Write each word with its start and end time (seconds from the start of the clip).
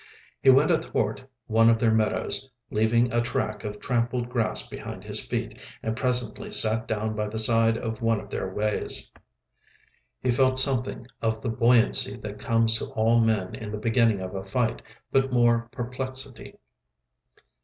He 0.41 0.49
went 0.49 0.71
athwart 0.71 1.29
one 1.45 1.69
of 1.69 1.77
their 1.77 1.93
meadows, 1.93 2.49
leaving 2.71 3.13
a 3.13 3.21
track 3.21 3.63
of 3.63 3.79
trampled 3.79 4.29
grass 4.29 4.67
behind 4.67 5.03
his 5.03 5.23
feet, 5.23 5.59
and 5.83 5.95
presently 5.95 6.51
sat 6.51 6.87
down 6.87 7.13
by 7.15 7.27
the 7.27 7.37
side 7.37 7.77
of 7.77 8.01
one 8.01 8.19
of 8.19 8.31
their 8.31 8.51
ways. 8.51 9.11
He 10.19 10.31
felt 10.31 10.57
something 10.57 11.05
of 11.21 11.43
the 11.43 11.49
buoyancy 11.49 12.17
that 12.17 12.39
comes 12.39 12.79
to 12.79 12.85
all 12.93 13.19
men 13.21 13.53
in 13.53 13.71
the 13.71 13.77
beginning 13.77 14.21
of 14.21 14.33
a 14.33 14.43
fight, 14.43 14.81
but 15.11 15.31
more 15.31 15.69
perplexity. 15.71 16.57